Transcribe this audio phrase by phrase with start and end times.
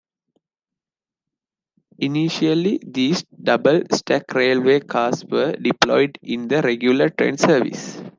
[1.99, 8.01] Initially, these double-stack railway cars were deployed in regular train service.